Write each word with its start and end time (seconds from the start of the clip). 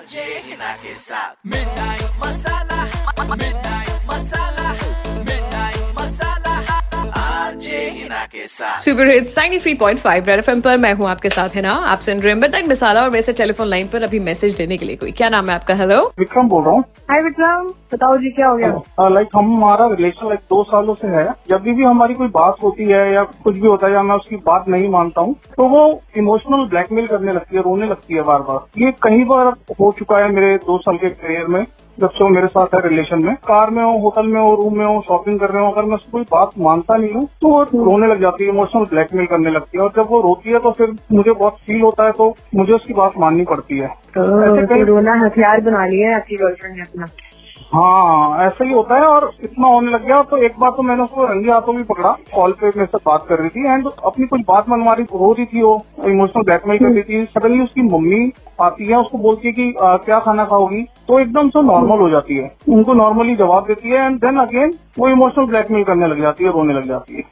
RJ 0.00 0.22
Hina 0.44 0.70
के 0.82 0.94
साथ 0.96 1.34
मिठाई 1.52 2.04
masala 2.20 2.78
masala 4.10 4.68
super 8.50 9.10
hits 9.10 9.34
93.5 9.38 10.28
Red 10.28 10.38
FM 10.38 10.60
पर 10.60 10.76
मैं 10.76 10.92
हूँ 10.94 11.08
आपके 11.08 11.28
साथ 11.30 11.54
है 11.56 11.62
ना? 11.62 11.72
आप 11.72 11.98
सुन 11.98 12.20
रहे 12.20 12.32
हैं 12.32 12.40
मिडनाइट 12.40 12.68
मसाला 12.68 13.02
और 13.02 13.10
मेरे 13.10 13.22
से 13.22 13.32
टेलीफोन 13.32 13.66
लाइन 13.66 13.88
पर 13.88 14.02
अभी 14.02 14.18
मैसेज 14.20 14.54
देने 14.56 14.76
के 14.76 14.86
लिए 14.86 14.96
कोई। 14.96 15.12
क्या 15.12 15.28
नाम 15.28 15.48
है 15.50 15.54
आपका? 15.54 15.74
हेलो 15.74 16.00
विक्रम 16.18 16.48
बोल 16.48 16.64
रहा 16.64 16.72
हूँ। 16.74 16.82
हाय 17.10 17.20
विक्रम। 17.24 17.68
बताओ 17.92 18.16
जी 18.16 18.30
क्या 18.30 18.48
हो 18.48 18.56
गया? 18.56 19.08
लाइक 19.08 19.28
हम 19.36 19.54
हमारा 19.56 19.86
रिलेशन 19.90 20.28
लाइक 20.28 20.40
दो 20.50 20.62
सालों 20.64 20.94
से 20.94 21.08
है। 21.08 21.24
जब 21.48 21.62
भी 21.62 21.82
हमारी 21.82 22.14
कोई 22.14 22.28
बात 22.30 22.56
होती 22.62 22.84
है 22.84 23.12
या 23.14 23.22
कुछ 23.44 23.56
भी 23.56 23.66
होता 23.66 23.86
है 23.86 23.92
या 23.92 24.02
मैं 24.02 24.16
उसकी 24.16 24.36
बात 24.46 24.68
नहीं 24.68 24.88
मानता 24.88 25.20
हूँ 25.20 25.34
तो 25.56 25.66
वो 25.68 25.82
इमोशनल 26.18 26.66
ब्लैकमेल 26.70 27.06
करने 27.06 27.32
लगती 27.32 27.56
है 27.56 27.62
रोने 27.62 27.88
लगती 27.88 28.14
है 28.14 28.22
बार 28.22 28.40
बार 28.48 28.82
ये 28.82 28.92
कई 29.02 29.24
बार 29.24 29.54
हो 29.80 29.92
चुका 29.98 30.18
है 30.18 30.32
मेरे 30.32 30.56
दो 30.66 30.78
साल 30.78 30.96
के 30.96 31.08
करियर 31.10 31.46
में। 31.46 31.64
जब 32.00 32.10
से 32.10 32.24
वो 32.24 32.28
मेरे 32.30 32.46
साथ 32.48 32.74
है 32.74 32.80
रिलेशन 32.82 33.24
में। 33.24 33.34
कार 33.46 33.70
में 33.70 33.82
हो 33.82 33.90
होटल 34.00 34.26
में 34.26 34.40
हो 34.40 34.54
रूम 34.54 34.78
में 34.78 34.84
हो 34.86 35.00
शॉपिंग 35.00 35.38
कर 35.40 35.50
रहे 35.50 35.62
हो 35.62 35.70
अगर 35.70 35.84
मैं 35.84 35.94
उसकी 35.94 36.10
कोई 36.12 36.22
बात 36.30 36.58
मानता 36.60 36.96
नहीं 36.96 37.12
हूँ 37.12 37.26
तो 37.42 37.48
वो 37.48 37.62
रोने 37.84 38.06
लग 38.06 38.20
जाती 38.20 38.44
है 38.44 38.50
इमोशनल 38.50 38.84
ब्लैकमेल 38.90 39.26
करने 39.26 39.50
लगती 39.50 39.78
है। 39.78 39.84
और 39.84 39.92
जब 39.96 40.10
वो 40.10 40.20
रोती 40.20 40.50
है 40.50 40.58
तो 40.58 40.70
फिर 40.72 40.94
मुझे 41.12 41.32
बहुत 41.32 41.56
फील 41.66 41.80
होता 41.82 42.04
है 42.04 42.12
तो 42.12 42.34
मुझे 42.54 42.72
उसकी 42.72 42.94
बात 42.94 43.18
माननी 43.18 43.44
पड़ती 43.46 43.78
है। 43.78 43.88
तो 44.16 44.84
रोना 44.84 45.24
हथियार 45.24 45.60
बना 45.62 45.86
लिया 45.86 46.08
है 46.08 46.14
आपकी 46.14 46.36
गर्लफ्रेंड 46.36 46.76
ने 46.76 46.82
अपना? 46.82 47.06
हाँ 47.74 48.44
ऐसा 48.44 48.64
ही 48.64 48.72
होता 48.72 48.94
है 48.94 49.06
और 49.06 49.30
इतना 49.44 49.68
होने 49.68 49.90
लग 49.92 50.06
गया 50.06 50.22
तो 50.22 50.36
एक 50.36 50.58
बार 50.60 50.70
तो 50.70 50.82
मैंने 50.82 51.02
उसको 51.02 51.24
रंगे 51.24 51.50
हाथों 51.50 51.74
भी 51.76 51.82
पकड़ा 51.82 52.10
कॉल 52.34 52.52
पे 52.52 52.66
मेरे 52.66 52.86
से 52.86 52.98
बात 53.06 53.26
कर 53.28 53.38
रही 53.38 53.48
थी 53.48 53.66
एंड 53.66 53.86
अपनी 54.06 54.26
कुछ 54.26 54.40
बात 54.48 54.68
मनवा 54.68 54.92
रही 54.92 55.04
रो 55.04 55.30
रही 55.32 55.46
थी 55.46 55.62
वो 55.62 55.74
इमोशनल 56.06 56.42
ब्लैकमेल 56.42 56.78
कर 56.78 56.84
रही 56.86 57.02
थी। 57.02 57.24
सडनली 57.26 57.62
उसकी 57.62 57.82
मम्मी 57.82 58.32
आती 58.62 58.86
है 58.86 58.96
उसको 58.96 59.18
बोलती 59.18 59.48
है 59.48 59.52
कि 59.52 59.74
आ, 59.82 59.96
क्या 59.96 60.18
खाना 60.18 60.44
खाओगी? 60.44 60.82
तो 61.10 61.18
एकदम 61.18 61.48
से 61.48 61.62
नॉर्मल 61.62 61.98
हो 61.98 62.10
जाती 62.10 62.36
है। 62.36 62.56
उनको 62.68 62.94
नॉर्मली 62.94 63.34
जवाब 63.34 63.64
देती 63.66 63.88
है 63.88 64.04
एंड 64.04 64.16
देन 64.16 64.36
अगेन 64.36 64.74
वो 64.98 65.08
इमोशनल 65.08 65.46
ब्लैकमेल 65.46 65.84
करने 65.84 66.06
लग 66.06 66.20
जाती 66.22 66.44
है 66.44 66.50
रोने 66.50 66.74
लग 66.74 66.86
जाती 66.86 67.14
है। 67.14 67.22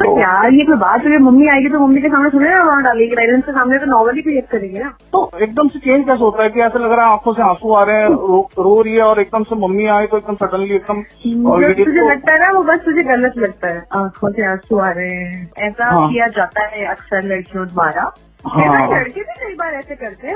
तो 0.00 0.18
यार 0.20 0.52
ये 0.52 0.64
कोई 0.64 0.76
बात 0.76 1.04
हुई 1.04 1.16
मम्मी 1.16 1.46
आएगी 1.48 1.68
तो 1.68 1.78
मम्मी 1.78 2.00
के 2.00 2.08
सामने 2.08 2.30
थोड़ी 2.30 2.48
ना 2.48 2.62
वहाँ 2.62 2.82
डालेगी 2.82 3.14
पेरेंट्स 3.16 3.46
के 3.46 3.52
सामने 3.52 3.78
तो 3.78 3.86
नॉर्मली 3.86 4.22
बिहेव 4.22 4.42
करेंगे 4.52 4.78
ना। 4.78 4.88
तो 5.12 5.30
एकदम 5.42 5.68
से 5.68 5.78
चेंज 5.78 6.04
कैसे 6.04 6.24
होता 6.24 6.42
है 6.42 6.50
कि 6.50 6.60
ऐसा 6.60 6.78
लग 6.78 6.92
रहा 6.92 7.06
है 7.06 7.12
आँखों 7.12 7.32
से 7.32 7.42
आँसू 7.42 7.72
आ 7.72 7.84
रहे 7.84 7.96
हैं 7.96 8.06
रो, 8.06 8.50
रो 8.58 8.82
रही 8.82 8.94
है 8.94 9.02
और 9.02 9.20
एकदम 9.20 9.42
से 9.42 9.56
मम्मी 9.56 9.86
आए 9.86 10.06
तो 10.06 10.16
एकदम 10.16 10.34
सडनली 10.34 10.74
एकदम 10.74 11.02
तुझे 11.02 12.00
तो- 12.00 12.10
लगता 12.10 12.32
है 12.32 12.38
ना 12.38 12.58
वो 12.58 12.62
बस 12.62 12.78
तुझे 12.78 13.04
गलत 13.04 13.32
लगता 13.36 13.68
है। 13.68 13.86
आँखों 13.96 14.32
से 14.32 14.44
आँसू 14.44 14.78
आ 14.78 14.90
रहे 14.90 15.08
हैं। 15.08 15.50
ऐसा 15.58 15.86
हाँ। 15.86 16.08
किया 16.08 16.26
जाता 16.26 16.66
है 16.66 16.84
अक्सर 16.84 17.22
लड़कियों 17.22 17.66
द्वारा। 17.66 18.14
हाँ। 18.46 18.86
लड़के 18.90 19.20
भी 19.20 19.34
कई 19.40 19.54
बार 19.54 19.74
ऐसे 19.74 19.94
करते 19.94 20.26
हैं 20.26 20.34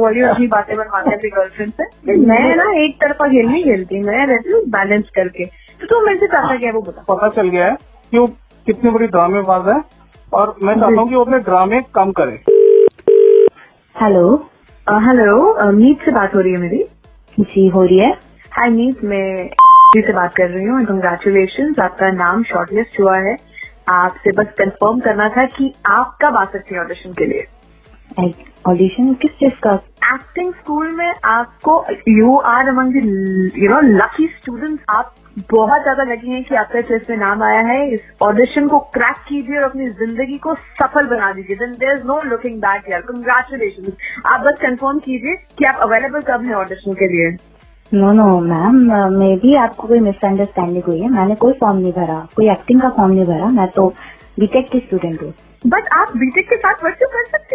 वाली 0.00 0.20
अभी 0.20 0.46
बातें 0.48 0.76
बनवाते 0.76 1.10
हैं 1.10 1.16
अपनी 1.16 1.30
गर्लफ्रेंड 1.30 1.72
से। 1.72 2.16
मैं 2.26 2.56
ना 2.56 2.70
एक 2.82 2.94
तरफा 2.96 3.28
खेल 3.28 3.46
नहीं 3.46 3.64
खेलती 3.64 4.00
मैं 4.02 4.26
रहती 4.26 4.52
हूँ 4.52 4.62
बैलेंस 4.70 5.10
करके। 5.14 5.44
तो 5.44 5.86
तू 5.86 6.00
मेरे 6.06 6.18
से 6.18 6.26
चाहता 6.26 6.56
क्या 6.56 6.68
है 6.68 6.74
वो 6.74 6.80
बता। 6.82 7.04
पता 7.08 7.28
चल 7.28 7.48
गया 7.48 7.66
है 7.66 7.76
कि 8.12 8.18
वो 8.18 8.26
कितनी 8.66 8.90
बड़ी 8.90 9.06
ड्रामेबाज 9.06 9.68
है 9.68 9.80
और 10.32 10.54
मैं 10.62 10.74
चाहता 10.74 11.00
हूँ 11.00 11.08
कि 11.08 11.14
वो 11.14 11.24
अपने 11.24 11.38
ड्रामे 11.40 11.80
कम 11.94 12.12
करे। 12.20 12.42
हेलो। 13.96 14.24
हेलो 14.86 15.70
मीत 15.72 16.04
से 16.04 16.10
बात 16.10 16.34
हो 16.34 16.40
रही 16.40 16.52
है 16.52 16.60
मेरी? 16.60 16.82
जी 17.40 17.66
हो 17.68 17.82
रही 17.84 17.98
है। 17.98 18.10
हाय 18.52 18.68
मीत 18.68 19.04
मैं 19.04 19.46
जी 19.94 20.00
से 20.02 20.12
बात 20.12 20.34
कर 20.34 20.48
रही 20.48 20.64
हूँ। 20.64 20.80
कंग्रेचुलेशन 20.86 21.74
आपका 21.82 22.10
नाम 22.12 22.42
शॉर्टलिस्ट 22.42 23.00
हुआ 23.00 23.16
है। 23.18 23.36
आपसे 23.90 24.32
बस 24.32 24.52
कंफर्म 24.58 25.00
करना 25.00 25.28
था 25.28 25.44
कि 25.56 25.72
आप 25.88 26.16
कब 26.22 26.36
आ 26.36 26.44
सकती 26.52 26.74
हैं 26.74 26.82
ऑडिशन 26.82 27.12
के 27.12 27.26
लिए। 27.26 27.46
ऑडिशन 28.68 29.12
किस 29.14 29.30
चीज़ 29.32 29.58
का? 29.64 29.70
एक्टिंग 30.04 30.52
स्कूल 30.54 30.90
में 30.96 31.12
आपको 31.24 31.74
you 32.08 32.36
are 32.46 32.68
among 32.68 32.96
you 32.96 33.68
know 33.70 33.80
lucky 33.82 34.26
students 34.28 34.82
आप 34.90 35.14
बहुत 35.50 35.82
ज़्यादा 35.82 36.04
लगी 36.04 36.32
हैं 36.32 36.42
कि 36.44 36.54
आपका 36.54 36.80
चेस 36.80 37.06
में 37.10 37.16
नाम 37.16 37.42
आया 37.42 37.60
है। 37.68 37.78
इस 37.94 38.00
ऑडिशन 38.22 38.66
को 38.68 38.78
क्रैक 38.94 39.16
कीजिए 39.28 39.56
और 39.58 39.64
अपनी 39.64 39.86
ज़िंदगी 39.86 40.38
को 40.38 40.54
सफल 40.54 41.06
बना 41.06 41.32
दीजिए। 41.32 41.56
Then 41.56 41.72
there 41.74 41.92
is 41.92 42.02
no 42.06 42.20
looking 42.24 42.58
back 42.60 42.90
यार। 42.90 43.00
कंग्रेचुलेशन 43.02 43.92
आप 44.26 44.40
बस 44.40 44.60
कंफर्म 44.62 44.98
कीजिए 44.98 45.36
कि 45.58 45.64
आप 45.64 45.80
अवेलेबल 45.82 46.20
कब 46.28 46.46
हैं 46.46 46.54
ऑडिशन 46.56 46.92
के 46.94 47.08
लिए। 47.14 47.30
नो 47.94 48.12
नो 48.12 48.40
मैम 48.40 48.76
मे 49.18 49.36
भी 49.36 49.54
आपको 49.54 49.88
कोई 49.88 49.98
मिसअंडरस्टैंडिंग 49.98 50.84
हुई 50.84 51.00
है। 51.00 51.08
मैंने 51.08 51.34
कोई 51.34 51.52
फॉर्म 51.52 51.78
नहीं 51.78 51.92
भरा। 51.92 52.28
कोई 52.36 52.50
एक्टिंग 52.50 52.80
का 52.80 52.88
फॉर्म 52.88 53.12
नहीं 53.12 53.24
भरा। 53.24 53.46
मैं 53.46 53.68
तो 53.68 53.94
बीटेक 54.38 54.68
की 54.70 54.78
स्टूडेंट 54.78 55.22
हूँ। 55.22 55.32
बट 55.66 55.88
आप 55.92 56.12
बीटेक 56.16 56.48
के 56.48 56.56
साथ 56.56 56.84
वर्क 56.84 56.96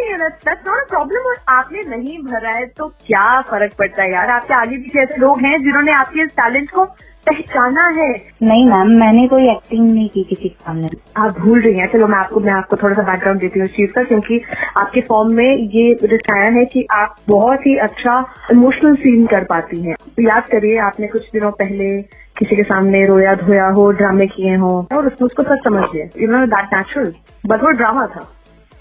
सकती 0.05 0.23
हैं 0.23 0.29
दैट्स 0.45 0.67
नॉट 0.67 0.77
अ 0.77 0.89
प्रॉब्लम 0.89 1.27
और 1.29 1.35
आपने 1.49 1.81
नहीं 1.89 2.17
भरा 2.23 2.51
है 2.51 2.65
तो 2.67 2.87
क्या 3.07 3.41
फ़र्क 3.41 3.73
पड़ता 3.79 4.03
है 4.03 4.11
यार? 4.11 4.29
आपके 4.29 4.53
आगे 4.53 4.77
पीछे 4.77 5.01
ऐसे 5.01 5.17
लोग 5.17 5.41
हैं 5.41 5.57
जिन्होंने 5.63 5.91
आपके 5.93 6.23
इस 6.23 6.31
टैलेंट 6.35 6.71
को 6.71 6.85
पहचाना 7.27 7.85
है। 7.97 8.09
नहीं 8.41 8.65
मैम 8.65 8.89
मैंने 8.99 9.27
कोई 9.27 9.49
एक्टिंग 9.51 9.91
नहीं 9.91 10.09
की 10.09 10.23
किसी 10.23 10.49
के 10.49 10.55
सामने। 10.55 10.89
आप 11.17 11.39
भूल 11.39 11.61
रही 11.61 11.79
हैं। 11.79 11.87
चलो 11.93 12.07
मैं 12.07 12.17
आपको 12.17 12.39
मैं 12.39 12.53
आपको 12.53 12.77
थोड़ा 12.83 12.95
सा 12.95 13.03
बैकग्राउंड 13.03 13.39
देती 13.41 13.59
हूँ 13.59 13.67
इस 13.67 13.73
चीज़ 13.75 13.93
का 13.93 14.03
क्योंकि 14.03 14.41
आपके 14.77 15.01
फॉर्म 15.01 15.33
में 15.33 15.57
ये 15.75 15.93
दिखाया 16.03 16.51
है 16.57 16.65
कि 16.65 16.85
आप 16.93 17.15
बहुत 17.29 17.65
ही 17.67 17.75
अच्छा 17.87 18.19
इमोशनल 18.51 18.95
सीन 18.95 19.25
कर 19.25 19.43
पाती 19.43 19.81
हैं। 19.81 19.95
तो 19.95 20.27
याद 20.29 20.47
करिए 20.51 20.77
आपने 20.81 21.07
कुछ 21.07 21.29
दिनों 21.33 21.51
पहले 21.63 21.89
किसी 22.37 22.55
के 22.55 22.63
सामने 22.63 23.03
रोया 23.05 23.33
धोया 23.35 23.67
हो 23.75 23.89
ड्रामे 23.99 24.27
किए 24.27 24.55
हो 24.55 24.71
और 24.97 25.07
उसको 25.07 25.25
उसको 25.25 25.43
सच 25.43 25.63
समझिए। 25.65 26.09
You 26.21 26.27
know 26.29 26.45
that 26.47 26.73
natural 26.73 27.13
but 27.45 27.63
वो 27.63 27.71
ड्रामा 27.77 28.07
था। 28.07 28.31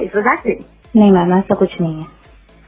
इट 0.00 0.16
वॉज़ 0.16 0.28
एक्टिंग 0.28 0.62
नहीं 0.96 1.10
मैम 1.10 1.38
ऐसा 1.38 1.54
कुछ 1.54 1.80
नहीं 1.80 2.02
है। 2.02 2.24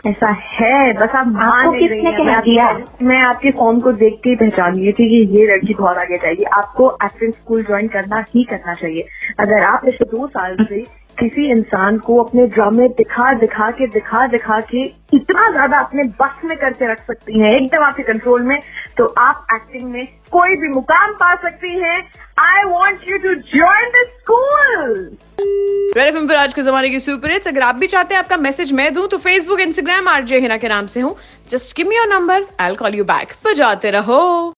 ऐसा 0.07 0.31
है 0.31 0.93
बस 0.93 1.09
आप 1.09 1.37
आपको 1.37 1.71
किसने 1.73 2.13
कह 2.13 2.41
दिया? 2.41 2.79
मैं 3.03 3.19
आपके 3.19 3.51
फॉर्म 3.51 3.81
को 3.81 3.93
देख 3.93 4.15
के 4.15 4.37
पहचान 4.37 4.75
गई 4.75 4.93
थी 4.93 5.09
कि 5.09 5.39
ये 5.39 5.45
लड़की 5.45 5.75
बहुत 5.75 5.97
आगे 5.97 6.17
जाएगी। 6.17 6.45
आपको 6.45 6.99
एक्टिंग 7.05 7.33
स्कूल 7.33 7.63
ज्वाइन 7.63 7.89
करना 7.89 8.25
ही 8.35 8.45
करना 8.45 8.75
चाहिए। 8.75 9.07
अगर 9.41 9.63
आप 9.63 9.85
पिछले 9.85 10.19
दो 10.19 10.27
साल 10.27 10.57
से 10.69 11.06
किसी 11.19 11.51
इंसान 11.51 11.99
को 11.99 12.17
अपने 12.23 12.47
ड्रामे 12.47 12.89
दिखा 12.91 13.33
दिखा 13.35 13.71
के, 13.71 13.87
दिखा 13.87 14.27
दिखा 14.27 14.59
के 14.71 14.83
इतना 15.17 15.51
ज़्यादा 15.53 15.79
अपने 15.79 16.03
बस 16.21 16.41
में 16.45 16.57
करके 16.59 16.91
रख 16.93 17.01
सकती 17.07 17.41
हैं 17.41 17.55
एकदम 17.55 17.85
आपके 17.85 18.03
कंट्रोल 18.03 18.43
में 18.43 18.59
तो 18.99 19.07
आप 19.19 19.47
एक्टिंग 19.55 19.91
में 19.93 20.05
कोई 20.33 20.57
भी 20.57 20.69
मुकाम 20.69 21.13
पा 21.15 21.35
सकती 21.43 21.71
हैं। 21.81 21.99
I 22.41 22.63
want 22.65 23.09
you 23.09 23.19
to 23.19 23.35
join 23.53 23.91
the 23.91 24.07
school 24.09 25.17
पर 26.29 26.35
आज 26.37 26.55
के 26.55 26.63
जमाने 26.63 26.91
की 26.91 26.99
सुपर 27.01 27.31
हिट्स 27.31 27.49
अगर 27.49 27.63
आप 27.63 27.75
भी 27.75 27.87
चाहते 27.87 28.15
हैं 28.15 28.23
आपका 28.23 28.37
मैसेज 28.39 28.73
मैं 28.73 28.93
दूँ 28.95 29.07
तो 29.09 29.19
फेसबुक 29.19 29.61
इंस्टाग्राम 29.61 30.09
आरजे 30.09 30.39
हिना 30.41 30.57
के 30.57 30.69
नाम 30.69 30.87
से 30.87 31.01
हूँ। 31.01 31.15
Just 31.49 31.77
give 31.77 31.89
me 31.89 31.97
your 31.97 32.09
number 32.09 32.47
I 32.61 32.75
call 32.75 32.95
you 32.95 33.05
back 33.05 33.33
बजाते 33.47 33.91
रहो। 33.91 34.53